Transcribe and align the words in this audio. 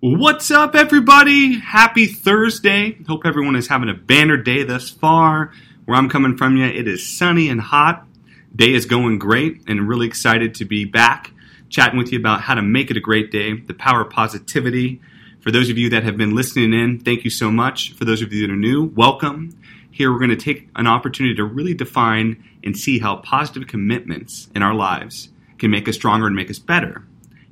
What's 0.00 0.50
up, 0.50 0.74
everybody? 0.74 1.58
Happy 1.58 2.04
Thursday. 2.04 2.98
Hope 3.08 3.24
everyone 3.24 3.56
is 3.56 3.68
having 3.68 3.88
a 3.88 3.94
banner 3.94 4.36
day 4.36 4.62
thus 4.62 4.90
far. 4.90 5.52
Where 5.86 5.96
I'm 5.96 6.10
coming 6.10 6.36
from, 6.36 6.58
you, 6.58 6.66
it 6.66 6.86
is 6.86 7.16
sunny 7.16 7.48
and 7.48 7.58
hot. 7.58 8.06
Day 8.54 8.74
is 8.74 8.84
going 8.84 9.18
great, 9.18 9.62
and 9.66 9.88
really 9.88 10.06
excited 10.06 10.54
to 10.56 10.66
be 10.66 10.84
back 10.84 11.32
chatting 11.70 11.98
with 11.98 12.12
you 12.12 12.18
about 12.18 12.42
how 12.42 12.54
to 12.54 12.60
make 12.60 12.90
it 12.90 12.98
a 12.98 13.00
great 13.00 13.30
day, 13.30 13.54
the 13.54 13.72
power 13.72 14.02
of 14.02 14.10
positivity. 14.10 15.00
For 15.40 15.50
those 15.50 15.70
of 15.70 15.78
you 15.78 15.88
that 15.88 16.02
have 16.02 16.18
been 16.18 16.34
listening 16.34 16.74
in, 16.74 17.00
thank 17.00 17.24
you 17.24 17.30
so 17.30 17.50
much. 17.50 17.94
For 17.94 18.04
those 18.04 18.20
of 18.20 18.34
you 18.34 18.46
that 18.46 18.52
are 18.52 18.56
new, 18.56 18.84
welcome. 18.84 19.58
Here, 19.90 20.12
we're 20.12 20.18
going 20.18 20.28
to 20.28 20.36
take 20.36 20.68
an 20.76 20.86
opportunity 20.86 21.36
to 21.36 21.44
really 21.44 21.72
define 21.72 22.44
and 22.62 22.76
see 22.76 22.98
how 22.98 23.16
positive 23.16 23.66
commitments 23.66 24.50
in 24.54 24.62
our 24.62 24.74
lives 24.74 25.30
can 25.56 25.70
make 25.70 25.88
us 25.88 25.94
stronger 25.94 26.26
and 26.26 26.36
make 26.36 26.50
us 26.50 26.58
better. 26.58 27.06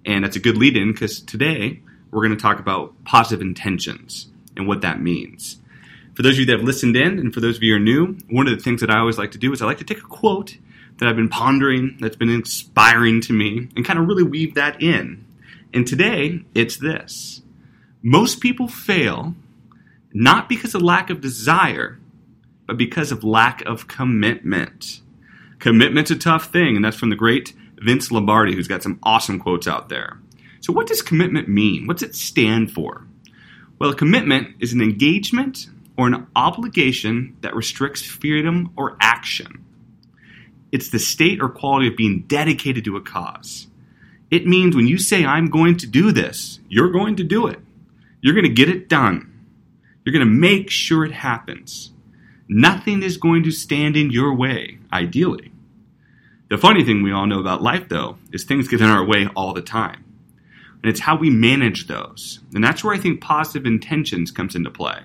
And 0.04 0.24
that's 0.24 0.36
a 0.36 0.40
good 0.40 0.58
lead 0.58 0.76
in 0.76 0.92
because 0.92 1.22
today 1.22 1.80
we're 2.14 2.26
going 2.26 2.36
to 2.36 2.42
talk 2.42 2.60
about 2.60 2.94
positive 3.04 3.42
intentions 3.42 4.28
and 4.56 4.68
what 4.68 4.80
that 4.82 5.00
means. 5.00 5.58
For 6.14 6.22
those 6.22 6.34
of 6.34 6.40
you 6.40 6.46
that 6.46 6.58
have 6.58 6.62
listened 6.62 6.96
in, 6.96 7.18
and 7.18 7.34
for 7.34 7.40
those 7.40 7.56
of 7.56 7.62
you 7.62 7.72
who 7.72 7.76
are 7.76 7.80
new, 7.80 8.16
one 8.30 8.46
of 8.46 8.56
the 8.56 8.62
things 8.62 8.80
that 8.80 8.90
I 8.90 8.98
always 8.98 9.18
like 9.18 9.32
to 9.32 9.38
do 9.38 9.52
is 9.52 9.60
I 9.60 9.66
like 9.66 9.78
to 9.78 9.84
take 9.84 9.98
a 9.98 10.02
quote 10.02 10.56
that 10.98 11.08
I've 11.08 11.16
been 11.16 11.28
pondering, 11.28 11.96
that's 11.98 12.16
been 12.16 12.30
inspiring 12.30 13.20
to 13.22 13.32
me, 13.32 13.68
and 13.74 13.84
kind 13.84 13.98
of 13.98 14.06
really 14.06 14.22
weave 14.22 14.54
that 14.54 14.80
in. 14.80 15.24
And 15.72 15.86
today, 15.86 16.44
it's 16.54 16.76
this 16.76 17.42
Most 18.02 18.40
people 18.40 18.68
fail 18.68 19.34
not 20.12 20.48
because 20.48 20.76
of 20.76 20.82
lack 20.82 21.10
of 21.10 21.20
desire, 21.20 21.98
but 22.66 22.78
because 22.78 23.10
of 23.10 23.24
lack 23.24 23.62
of 23.66 23.88
commitment. 23.88 25.00
Commitment's 25.58 26.12
a 26.12 26.16
tough 26.16 26.52
thing, 26.52 26.76
and 26.76 26.84
that's 26.84 26.96
from 26.96 27.10
the 27.10 27.16
great 27.16 27.52
Vince 27.78 28.12
Lombardi, 28.12 28.54
who's 28.54 28.68
got 28.68 28.84
some 28.84 29.00
awesome 29.02 29.40
quotes 29.40 29.66
out 29.66 29.88
there. 29.88 30.20
So, 30.64 30.72
what 30.72 30.86
does 30.86 31.02
commitment 31.02 31.46
mean? 31.46 31.86
What's 31.86 32.02
it 32.02 32.14
stand 32.14 32.72
for? 32.72 33.06
Well, 33.78 33.90
a 33.90 33.94
commitment 33.94 34.56
is 34.60 34.72
an 34.72 34.80
engagement 34.80 35.66
or 35.98 36.06
an 36.06 36.26
obligation 36.34 37.36
that 37.42 37.54
restricts 37.54 38.00
freedom 38.00 38.72
or 38.74 38.96
action. 38.98 39.62
It's 40.72 40.88
the 40.88 40.98
state 40.98 41.42
or 41.42 41.50
quality 41.50 41.88
of 41.88 41.98
being 41.98 42.22
dedicated 42.22 42.82
to 42.86 42.96
a 42.96 43.02
cause. 43.02 43.66
It 44.30 44.46
means 44.46 44.74
when 44.74 44.86
you 44.86 44.96
say, 44.96 45.26
I'm 45.26 45.50
going 45.50 45.76
to 45.76 45.86
do 45.86 46.12
this, 46.12 46.60
you're 46.70 46.90
going 46.90 47.16
to 47.16 47.24
do 47.24 47.46
it. 47.46 47.60
You're 48.22 48.32
going 48.32 48.48
to 48.48 48.48
get 48.48 48.70
it 48.70 48.88
done. 48.88 49.46
You're 50.02 50.14
going 50.14 50.26
to 50.26 50.32
make 50.32 50.70
sure 50.70 51.04
it 51.04 51.12
happens. 51.12 51.92
Nothing 52.48 53.02
is 53.02 53.18
going 53.18 53.42
to 53.42 53.50
stand 53.50 53.98
in 53.98 54.10
your 54.10 54.34
way, 54.34 54.78
ideally. 54.90 55.52
The 56.48 56.56
funny 56.56 56.82
thing 56.84 57.02
we 57.02 57.12
all 57.12 57.26
know 57.26 57.40
about 57.40 57.60
life, 57.60 57.90
though, 57.90 58.16
is 58.32 58.44
things 58.44 58.66
get 58.66 58.80
in 58.80 58.86
our 58.86 59.04
way 59.04 59.28
all 59.36 59.52
the 59.52 59.60
time. 59.60 60.04
And 60.84 60.90
it's 60.90 61.00
how 61.00 61.16
we 61.16 61.30
manage 61.30 61.86
those. 61.86 62.40
And 62.54 62.62
that's 62.62 62.84
where 62.84 62.92
I 62.92 62.98
think 62.98 63.22
positive 63.22 63.64
intentions 63.64 64.30
comes 64.30 64.54
into 64.54 64.70
play. 64.70 64.98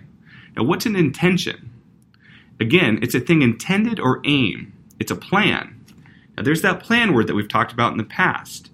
Now, 0.57 0.63
what's 0.63 0.85
an 0.85 0.97
intention? 0.97 1.71
Again, 2.59 2.99
it's 3.01 3.15
a 3.15 3.21
thing 3.21 3.41
intended 3.41 3.97
or 3.97 4.19
aim. 4.25 4.73
It's 4.99 5.09
a 5.09 5.15
plan. 5.15 5.85
Now, 6.35 6.43
there's 6.43 6.63
that 6.63 6.83
plan 6.83 7.13
word 7.13 7.27
that 7.27 7.33
we've 7.33 7.47
talked 7.47 7.71
about 7.71 7.93
in 7.93 7.97
the 7.97 8.03
past. 8.03 8.71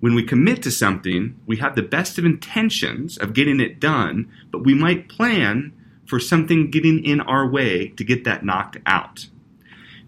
When 0.00 0.14
we 0.14 0.22
commit 0.22 0.62
to 0.64 0.70
something, 0.70 1.34
we 1.46 1.56
have 1.56 1.76
the 1.76 1.82
best 1.82 2.18
of 2.18 2.26
intentions 2.26 3.16
of 3.16 3.32
getting 3.32 3.58
it 3.58 3.80
done, 3.80 4.30
but 4.50 4.64
we 4.64 4.74
might 4.74 5.08
plan 5.08 5.72
for 6.04 6.20
something 6.20 6.70
getting 6.70 7.02
in 7.02 7.22
our 7.22 7.48
way 7.48 7.88
to 7.96 8.04
get 8.04 8.24
that 8.24 8.44
knocked 8.44 8.76
out. 8.84 9.28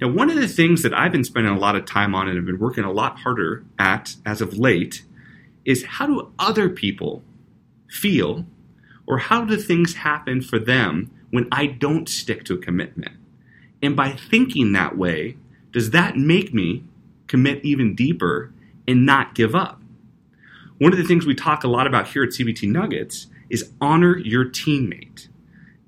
Now, 0.03 0.09
one 0.09 0.29
of 0.29 0.37
the 0.37 0.49
things 0.49 0.83
that 0.83 0.93
I've 0.93 1.13
been 1.13 1.25
spending 1.25 1.55
a 1.55 1.59
lot 1.59 1.77
of 1.77 1.87
time 1.87 2.15
on 2.15 2.29
and 2.29 2.37
have 2.37 2.45
been 2.45 2.59
working 2.59 2.85
a 2.85 2.93
lot 2.93 3.21
harder 3.21 3.65
at 3.79 4.17
as 4.27 4.43
of 4.43 4.59
late 4.59 5.03
is 5.67 5.85
how 5.85 6.07
do 6.07 6.33
other 6.39 6.71
people 6.71 7.23
feel 7.89 8.47
or 9.07 9.19
how 9.19 9.45
do 9.45 9.57
things 9.57 9.95
happen 9.95 10.41
for 10.41 10.59
them 10.59 11.11
when 11.31 11.49
I 11.53 11.67
don't 11.67 12.09
stick 12.09 12.45
to 12.45 12.55
a 12.55 12.59
commitment? 12.59 13.17
And 13.83 13.95
by 13.95 14.13
thinking 14.13 14.73
that 14.73 14.97
way, 14.97 15.37
does 15.73 15.91
that 15.91 16.17
make 16.17 16.55
me 16.55 16.85
commit 17.27 17.63
even 17.65 17.95
deeper 17.95 18.53
and 18.89 19.05
not 19.05 19.35
give 19.35 19.55
up? 19.55 19.83
One 20.79 20.93
of 20.93 20.99
the 20.99 21.05
things 21.05 21.27
we 21.27 21.35
talk 21.35 21.65
a 21.65 21.69
lot 21.69 21.87
about 21.87 22.09
here 22.09 22.23
at 22.23 22.31
CBT 22.31 22.69
Nuggets 22.71 23.27
is 23.51 23.71
honor 23.81 24.19
your 24.19 24.45
teammate. 24.45 25.29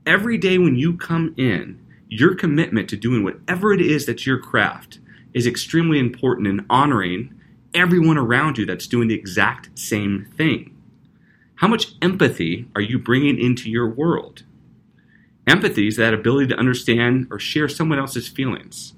Every 0.04 0.38
day 0.38 0.58
when 0.58 0.76
you 0.76 0.96
come 0.96 1.34
in, 1.36 1.80
your 2.08 2.34
commitment 2.34 2.88
to 2.88 2.96
doing 2.96 3.22
whatever 3.22 3.72
it 3.72 3.80
is 3.80 4.06
that's 4.06 4.26
your 4.26 4.38
craft 4.38 4.98
is 5.34 5.46
extremely 5.46 5.98
important 5.98 6.48
in 6.48 6.64
honoring 6.70 7.37
everyone 7.74 8.18
around 8.18 8.58
you 8.58 8.66
that's 8.66 8.86
doing 8.86 9.08
the 9.08 9.14
exact 9.14 9.78
same 9.78 10.26
thing. 10.36 10.76
How 11.56 11.68
much 11.68 11.94
empathy 12.00 12.68
are 12.74 12.80
you 12.80 12.98
bringing 12.98 13.38
into 13.38 13.70
your 13.70 13.88
world? 13.88 14.44
Empathy 15.46 15.88
is 15.88 15.96
that 15.96 16.14
ability 16.14 16.48
to 16.48 16.58
understand 16.58 17.26
or 17.30 17.38
share 17.38 17.68
someone 17.68 17.98
else's 17.98 18.28
feelings. 18.28 18.94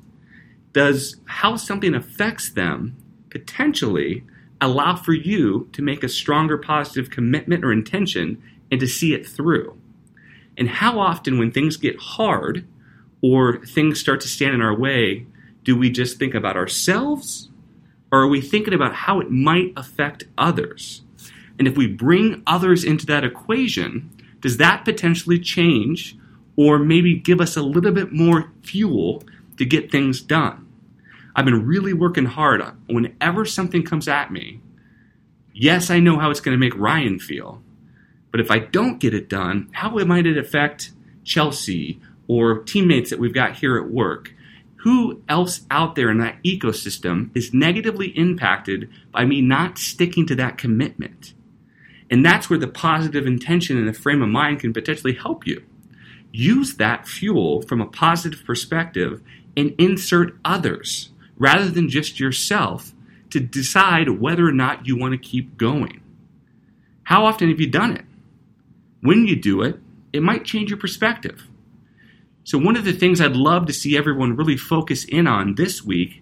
Does 0.73 1.17
how 1.25 1.57
something 1.57 1.95
affects 1.95 2.51
them 2.51 2.97
potentially 3.31 4.25
allow 4.61 4.97
for 4.97 5.13
you 5.13 5.69
to 5.73 5.83
make 5.83 6.03
a 6.03 6.09
stronger 6.09 6.59
positive 6.59 7.11
commitment 7.11 7.65
or 7.65 7.73
intention 7.73 8.43
and 8.71 8.81
to 8.81 8.87
see 8.87 9.15
it 9.15 9.27
through? 9.27 9.77
And 10.57 10.69
how 10.69 10.99
often, 10.99 11.39
when 11.39 11.53
things 11.53 11.77
get 11.77 11.99
hard, 11.99 12.67
or 13.23 13.65
things 13.65 14.01
start 14.01 14.21
to 14.23 14.29
stand 14.29 14.55
in 14.55 14.63
our 14.63 14.77
way, 14.77 15.27
do 15.65 15.77
we 15.77 15.91
just 15.91 16.19
think 16.19 16.35
about 16.35 16.57
ourselves 16.57 17.50
or 18.13 18.23
are 18.23 18.29
we 18.29 18.41
thinking 18.41 18.75
about 18.75 18.95
how 18.95 19.21
it 19.21 19.31
might 19.31 19.73
affect 19.77 20.25
others? 20.37 21.03
And 21.59 21.69
if 21.69 21.77
we 21.77 21.87
bring 21.87 22.43
others 22.47 22.85
into 22.85 23.07
that 23.07 23.25
equation, 23.25 24.11
does 24.41 24.57
that 24.57 24.85
potentially 24.85 25.39
change 25.39 26.17
or 26.57 26.79
maybe 26.79 27.15
give 27.15 27.41
us 27.41 27.57
a 27.57 27.63
little 27.63 27.93
bit 27.93 28.13
more 28.13 28.53
fuel 28.63 29.23
to 29.59 29.65
get 29.65 29.91
things 29.91 30.21
done? 30.21 30.67
I've 31.37 31.45
been 31.45 31.67
really 31.67 31.93
working 31.93 32.25
hard 32.25 32.61
on 32.61 32.83
whenever 32.87 33.45
something 33.45 33.85
comes 33.85 34.09
at 34.09 34.33
me. 34.33 34.61
Yes, 35.53 35.91
I 35.91 36.01
know 36.01 36.19
how 36.19 36.31
it's 36.31 36.41
going 36.41 36.55
to 36.55 36.61
make 36.61 36.77
Ryan 36.77 37.19
feel, 37.19 37.63
but 38.31 38.41
if 38.41 38.51
I 38.51 38.59
don't 38.59 38.99
get 38.99 39.15
it 39.15 39.29
done, 39.29 39.69
how 39.73 39.91
might 39.91 40.27
it 40.27 40.39
affect 40.39 40.93
Chelsea 41.25 42.01
or 42.27 42.63
teammates 42.63 43.11
that 43.11 43.19
we've 43.19 43.35
got 43.35 43.57
here 43.57 43.77
at 43.77 43.91
work, 43.91 44.33
who 44.83 45.23
else 45.29 45.67
out 45.71 45.95
there 45.95 46.11
in 46.11 46.19
that 46.19 46.43
ecosystem 46.43 47.31
is 47.37 47.53
negatively 47.53 48.09
impacted 48.09 48.89
by 49.13 49.27
me 49.27 49.43
not 49.43 49.77
sticking 49.77 50.27
to 50.27 50.35
that 50.37 50.57
commitment? 50.57 51.35
And 52.11 52.25
that's 52.25 52.49
where 52.49 52.59
the 52.59 52.67
positive 52.67 53.27
intention 53.27 53.77
and 53.77 53.87
the 53.87 53.93
frame 53.93 54.23
of 54.23 54.31
mind 54.31 54.61
can 54.61 54.73
potentially 54.73 55.15
help 55.15 55.47
you. 55.47 55.63
Use 56.33 56.77
that 56.77 57.07
fuel 57.07 57.61
from 57.63 57.81
a 57.81 57.87
positive 57.87 58.43
perspective 58.45 59.23
and 59.57 59.75
insert 59.79 60.39
others 60.45 61.11
rather 61.37 61.69
than 61.69 61.89
just 61.89 62.19
yourself 62.19 62.93
to 63.31 63.39
decide 63.39 64.21
whether 64.21 64.47
or 64.47 64.53
not 64.53 64.87
you 64.87 64.97
want 64.97 65.13
to 65.13 65.19
keep 65.19 65.57
going. 65.57 66.01
How 67.03 67.27
often 67.27 67.51
have 67.51 67.61
you 67.61 67.69
done 67.69 67.97
it? 67.97 68.05
When 69.03 69.27
you 69.27 69.37
do 69.37 69.63
it, 69.63 69.79
it 70.13 70.23
might 70.23 70.45
change 70.45 70.71
your 70.71 70.79
perspective. 70.79 71.50
So, 72.51 72.59
one 72.59 72.75
of 72.75 72.85
the 72.85 72.93
things 72.93 73.21
I'd 73.21 73.37
love 73.37 73.67
to 73.67 73.73
see 73.73 73.97
everyone 73.97 74.35
really 74.35 74.57
focus 74.57 75.05
in 75.05 75.29
on 75.29 75.55
this 75.55 75.85
week 75.85 76.21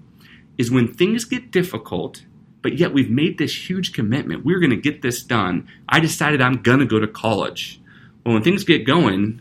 is 0.59 0.71
when 0.71 0.93
things 0.93 1.25
get 1.25 1.51
difficult, 1.51 2.27
but 2.61 2.77
yet 2.77 2.93
we've 2.93 3.09
made 3.09 3.39
this 3.39 3.71
huge 3.71 3.95
commitment. 3.95 4.45
We're 4.45 4.59
going 4.59 4.69
to 4.69 4.77
get 4.77 5.01
this 5.01 5.23
done. 5.23 5.67
I 5.89 6.01
decided 6.01 6.43
I'm 6.43 6.61
going 6.61 6.81
to 6.81 6.85
go 6.85 6.99
to 6.99 7.09
college. 7.09 7.81
Well, 8.27 8.35
when 8.35 8.43
things 8.43 8.63
get 8.63 8.85
going, 8.85 9.41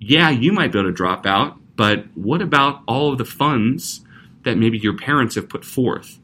yeah, 0.00 0.30
you 0.30 0.50
might 0.50 0.72
be 0.72 0.80
able 0.80 0.90
to 0.90 0.92
drop 0.92 1.26
out, 1.26 1.56
but 1.76 2.06
what 2.16 2.42
about 2.42 2.82
all 2.88 3.12
of 3.12 3.18
the 3.18 3.24
funds 3.24 4.00
that 4.42 4.58
maybe 4.58 4.78
your 4.78 4.96
parents 4.96 5.36
have 5.36 5.48
put 5.48 5.64
forth? 5.64 6.18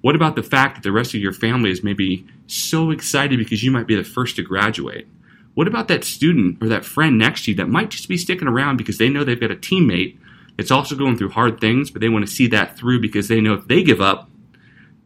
What 0.00 0.14
about 0.14 0.36
the 0.36 0.44
fact 0.44 0.76
that 0.76 0.84
the 0.84 0.92
rest 0.92 1.12
of 1.12 1.20
your 1.20 1.32
family 1.32 1.72
is 1.72 1.82
maybe 1.82 2.24
so 2.46 2.92
excited 2.92 3.40
because 3.40 3.64
you 3.64 3.72
might 3.72 3.88
be 3.88 3.96
the 3.96 4.04
first 4.04 4.36
to 4.36 4.42
graduate? 4.42 5.08
What 5.54 5.68
about 5.68 5.88
that 5.88 6.04
student 6.04 6.62
or 6.62 6.68
that 6.68 6.84
friend 6.84 7.16
next 7.16 7.44
to 7.44 7.52
you 7.52 7.56
that 7.58 7.68
might 7.68 7.90
just 7.90 8.08
be 8.08 8.16
sticking 8.16 8.48
around 8.48 8.76
because 8.76 8.98
they 8.98 9.08
know 9.08 9.22
they've 9.24 9.40
got 9.40 9.52
a 9.52 9.56
teammate 9.56 10.18
that's 10.56 10.70
also 10.70 10.96
going 10.96 11.16
through 11.16 11.30
hard 11.30 11.60
things, 11.60 11.90
but 11.90 12.00
they 12.00 12.08
want 12.08 12.26
to 12.26 12.32
see 12.32 12.46
that 12.48 12.76
through 12.76 13.00
because 13.00 13.28
they 13.28 13.40
know 13.40 13.54
if 13.54 13.66
they 13.68 13.82
give 13.82 14.00
up, 14.00 14.28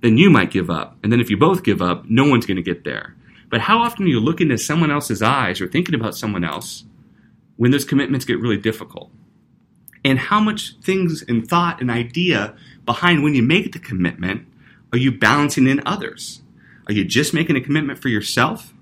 then 0.00 0.16
you 0.16 0.30
might 0.30 0.50
give 0.50 0.70
up. 0.70 0.96
And 1.02 1.12
then 1.12 1.20
if 1.20 1.30
you 1.30 1.36
both 1.36 1.62
give 1.62 1.82
up, 1.82 2.04
no 2.08 2.28
one's 2.28 2.46
going 2.46 2.56
to 2.56 2.62
get 2.62 2.84
there. 2.84 3.14
But 3.50 3.62
how 3.62 3.78
often 3.78 4.04
are 4.04 4.08
you 4.08 4.20
looking 4.20 4.50
into 4.50 4.62
someone 4.62 4.90
else's 4.90 5.22
eyes 5.22 5.60
or 5.60 5.68
thinking 5.68 5.94
about 5.94 6.16
someone 6.16 6.44
else 6.44 6.84
when 7.56 7.70
those 7.70 7.84
commitments 7.84 8.24
get 8.24 8.38
really 8.38 8.58
difficult? 8.58 9.10
And 10.04 10.18
how 10.18 10.40
much 10.40 10.76
things 10.82 11.22
and 11.22 11.46
thought 11.46 11.80
and 11.80 11.90
idea 11.90 12.56
behind 12.86 13.22
when 13.22 13.34
you 13.34 13.42
make 13.42 13.72
the 13.72 13.78
commitment 13.78 14.46
are 14.92 14.98
you 14.98 15.12
balancing 15.12 15.66
in 15.66 15.82
others? 15.84 16.40
Are 16.86 16.94
you 16.94 17.04
just 17.04 17.34
making 17.34 17.56
a 17.56 17.60
commitment 17.60 17.98
for 17.98 18.08
yourself? 18.08 18.72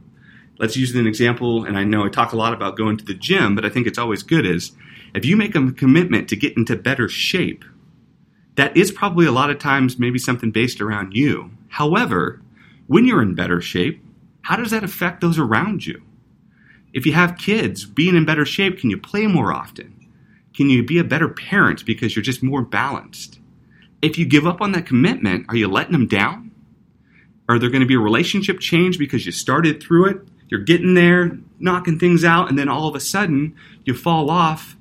Let's 0.58 0.76
use 0.76 0.94
an 0.94 1.06
example, 1.06 1.64
and 1.64 1.78
I 1.78 1.84
know 1.84 2.04
I 2.04 2.08
talk 2.08 2.32
a 2.32 2.36
lot 2.36 2.52
about 2.52 2.76
going 2.76 2.96
to 2.96 3.04
the 3.04 3.14
gym, 3.14 3.54
but 3.54 3.64
I 3.64 3.68
think 3.68 3.86
it's 3.86 3.98
always 3.98 4.22
good 4.22 4.46
is 4.46 4.72
if 5.14 5.24
you 5.24 5.36
make 5.36 5.54
a 5.54 5.72
commitment 5.72 6.28
to 6.28 6.36
get 6.36 6.56
into 6.56 6.76
better 6.76 7.08
shape, 7.08 7.64
that 8.56 8.76
is 8.76 8.90
probably 8.90 9.26
a 9.26 9.32
lot 9.32 9.50
of 9.50 9.58
times 9.58 9.98
maybe 9.98 10.18
something 10.18 10.50
based 10.50 10.80
around 10.80 11.14
you. 11.14 11.50
However, 11.68 12.40
when 12.86 13.06
you're 13.06 13.22
in 13.22 13.34
better 13.34 13.60
shape, 13.60 14.02
how 14.42 14.56
does 14.56 14.70
that 14.70 14.84
affect 14.84 15.20
those 15.20 15.38
around 15.38 15.86
you? 15.86 16.02
If 16.92 17.04
you 17.04 17.12
have 17.12 17.36
kids, 17.36 17.84
being 17.84 18.16
in 18.16 18.24
better 18.24 18.46
shape, 18.46 18.78
can 18.78 18.90
you 18.90 18.96
play 18.96 19.26
more 19.26 19.52
often? 19.52 19.92
Can 20.54 20.70
you 20.70 20.82
be 20.82 20.98
a 20.98 21.04
better 21.04 21.28
parent 21.28 21.84
because 21.84 22.16
you're 22.16 22.22
just 22.22 22.42
more 22.42 22.62
balanced? 22.62 23.38
If 24.00 24.16
you 24.16 24.24
give 24.24 24.46
up 24.46 24.62
on 24.62 24.72
that 24.72 24.86
commitment, 24.86 25.46
are 25.48 25.56
you 25.56 25.68
letting 25.68 25.92
them 25.92 26.06
down? 26.06 26.52
Are 27.48 27.58
there 27.58 27.70
going 27.70 27.80
to 27.80 27.86
be 27.86 27.94
a 27.94 28.00
relationship 28.00 28.60
change 28.60 28.98
because 28.98 29.26
you 29.26 29.32
started 29.32 29.82
through 29.82 30.06
it? 30.06 30.28
You're 30.48 30.60
getting 30.60 30.94
there, 30.94 31.38
knocking 31.58 31.98
things 31.98 32.24
out, 32.24 32.48
and 32.48 32.58
then 32.58 32.68
all 32.68 32.88
of 32.88 32.94
a 32.94 33.00
sudden 33.00 33.54
you 33.84 33.94
fall 33.94 34.30
off. 34.30 34.76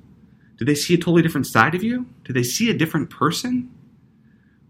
Do 0.58 0.64
they 0.64 0.74
see 0.74 0.94
a 0.94 0.98
totally 0.98 1.22
different 1.22 1.46
side 1.46 1.74
of 1.74 1.82
you? 1.82 2.06
Do 2.24 2.32
they 2.32 2.42
see 2.42 2.70
a 2.70 2.76
different 2.76 3.10
person? 3.10 3.70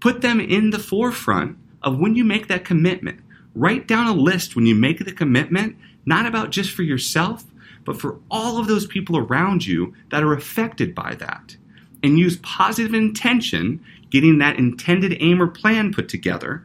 Put 0.01 0.21
them 0.21 0.41
in 0.41 0.71
the 0.71 0.79
forefront 0.79 1.59
of 1.83 1.99
when 1.99 2.15
you 2.15 2.25
make 2.25 2.49
that 2.49 2.65
commitment. 2.65 3.21
Write 3.55 3.87
down 3.87 4.07
a 4.07 4.13
list 4.13 4.57
when 4.57 4.67
you 4.67 4.75
make 4.75 5.05
the 5.05 5.13
commitment, 5.13 5.77
not 6.05 6.27
about 6.27 6.51
just 6.51 6.71
for 6.71 6.83
yourself, 6.83 7.45
but 7.85 8.01
for 8.01 8.19
all 8.31 8.59
of 8.59 8.67
those 8.67 8.87
people 8.87 9.17
around 9.17 9.65
you 9.65 9.95
that 10.11 10.23
are 10.23 10.33
affected 10.33 10.95
by 10.95 11.15
that. 11.15 11.57
And 12.03 12.19
use 12.19 12.37
positive 12.39 12.95
intention, 12.95 13.83
getting 14.11 14.39
that 14.39 14.59
intended 14.59 15.17
aim 15.21 15.41
or 15.41 15.47
plan 15.47 15.93
put 15.93 16.09
together, 16.09 16.65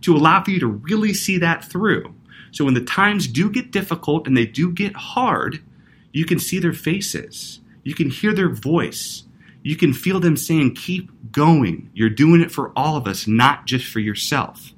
to 0.00 0.16
allow 0.16 0.42
for 0.42 0.50
you 0.50 0.60
to 0.60 0.66
really 0.66 1.14
see 1.14 1.38
that 1.38 1.64
through. 1.64 2.14
So 2.54 2.64
when 2.64 2.74
the 2.74 2.84
times 2.84 3.26
do 3.26 3.50
get 3.50 3.72
difficult 3.72 4.28
and 4.28 4.36
they 4.36 4.46
do 4.46 4.70
get 4.70 4.94
hard, 4.94 5.60
you 6.12 6.24
can 6.24 6.38
see 6.38 6.60
their 6.60 6.72
faces. 6.72 7.58
You 7.82 7.94
can 7.94 8.10
hear 8.10 8.32
their 8.32 8.48
voice. 8.48 9.24
You 9.64 9.74
can 9.74 9.92
feel 9.92 10.20
them 10.20 10.36
saying, 10.36 10.76
Keep 10.76 11.32
going. 11.32 11.90
You're 11.94 12.10
doing 12.10 12.40
it 12.40 12.52
for 12.52 12.72
all 12.76 12.96
of 12.96 13.08
us, 13.08 13.26
not 13.26 13.66
just 13.66 13.86
for 13.86 13.98
yourself. 13.98 14.72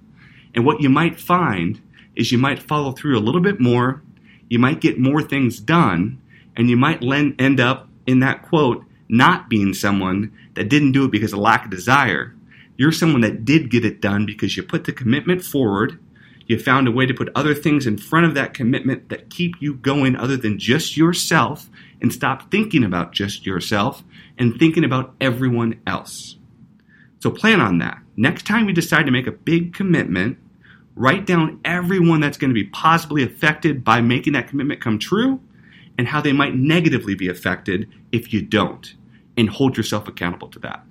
And 0.54 0.64
what 0.64 0.80
you 0.80 0.88
might 0.88 1.20
find 1.20 1.82
is 2.14 2.32
you 2.32 2.38
might 2.38 2.62
follow 2.62 2.92
through 2.92 3.18
a 3.18 3.20
little 3.20 3.42
bit 3.42 3.60
more, 3.60 4.02
you 4.48 4.58
might 4.58 4.80
get 4.80 4.98
more 4.98 5.20
things 5.20 5.60
done, 5.60 6.18
and 6.56 6.70
you 6.70 6.78
might 6.78 7.04
end 7.38 7.60
up 7.60 7.90
in 8.06 8.20
that 8.20 8.48
quote 8.48 8.86
not 9.06 9.50
being 9.50 9.74
someone 9.74 10.32
that 10.54 10.70
didn't 10.70 10.92
do 10.92 11.04
it 11.04 11.10
because 11.10 11.34
of 11.34 11.40
lack 11.40 11.66
of 11.66 11.70
desire. 11.70 12.34
You're 12.78 12.90
someone 12.90 13.20
that 13.20 13.44
did 13.44 13.70
get 13.70 13.84
it 13.84 14.00
done 14.00 14.24
because 14.24 14.56
you 14.56 14.62
put 14.62 14.84
the 14.84 14.92
commitment 14.92 15.44
forward. 15.44 16.00
You 16.46 16.58
found 16.58 16.86
a 16.86 16.92
way 16.92 17.06
to 17.06 17.14
put 17.14 17.30
other 17.34 17.54
things 17.54 17.86
in 17.86 17.98
front 17.98 18.26
of 18.26 18.34
that 18.34 18.54
commitment 18.54 19.08
that 19.08 19.30
keep 19.30 19.54
you 19.60 19.74
going 19.74 20.16
other 20.16 20.36
than 20.36 20.58
just 20.58 20.96
yourself 20.96 21.68
and 22.00 22.12
stop 22.12 22.50
thinking 22.50 22.84
about 22.84 23.12
just 23.12 23.44
yourself 23.44 24.04
and 24.38 24.56
thinking 24.58 24.84
about 24.84 25.14
everyone 25.20 25.80
else. 25.86 26.36
So 27.18 27.30
plan 27.30 27.60
on 27.60 27.78
that. 27.78 27.98
Next 28.16 28.46
time 28.46 28.68
you 28.68 28.74
decide 28.74 29.06
to 29.06 29.12
make 29.12 29.26
a 29.26 29.32
big 29.32 29.74
commitment, 29.74 30.38
write 30.94 31.26
down 31.26 31.60
everyone 31.64 32.20
that's 32.20 32.38
going 32.38 32.50
to 32.50 32.54
be 32.54 32.64
positively 32.64 33.24
affected 33.24 33.82
by 33.82 34.00
making 34.00 34.34
that 34.34 34.48
commitment 34.48 34.80
come 34.80 34.98
true 34.98 35.40
and 35.98 36.06
how 36.06 36.20
they 36.20 36.32
might 36.32 36.54
negatively 36.54 37.14
be 37.14 37.28
affected 37.28 37.88
if 38.12 38.32
you 38.32 38.42
don't, 38.42 38.94
and 39.36 39.48
hold 39.48 39.76
yourself 39.76 40.06
accountable 40.06 40.48
to 40.48 40.58
that. 40.58 40.84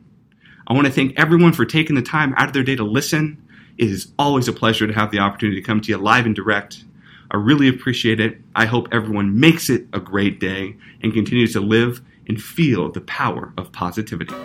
I 0.67 0.73
want 0.73 0.87
to 0.87 0.93
thank 0.93 1.17
everyone 1.17 1.53
for 1.53 1.65
taking 1.65 1.95
the 1.95 2.01
time 2.01 2.33
out 2.37 2.47
of 2.47 2.53
their 2.53 2.63
day 2.63 2.75
to 2.75 2.83
listen. 2.83 3.44
It 3.77 3.89
is 3.89 4.11
always 4.17 4.47
a 4.47 4.53
pleasure 4.53 4.87
to 4.87 4.93
have 4.93 5.11
the 5.11 5.19
opportunity 5.19 5.59
to 5.59 5.65
come 5.65 5.81
to 5.81 5.89
you 5.89 5.97
live 5.97 6.25
and 6.25 6.35
direct. 6.35 6.83
I 7.31 7.37
really 7.37 7.67
appreciate 7.67 8.19
it. 8.19 8.39
I 8.55 8.65
hope 8.65 8.87
everyone 8.91 9.39
makes 9.39 9.69
it 9.69 9.87
a 9.93 9.99
great 9.99 10.39
day 10.39 10.77
and 11.01 11.13
continues 11.13 11.53
to 11.53 11.59
live 11.59 12.01
and 12.27 12.41
feel 12.41 12.91
the 12.91 13.01
power 13.01 13.53
of 13.57 13.71
positivity. 13.71 14.35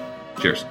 Cheers. 0.41 0.65